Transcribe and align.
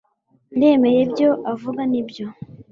ndemeye 0.55 0.99
ibyo 1.05 1.29
avuga 1.51 1.81
ni 1.91 2.01
byo 2.07 2.25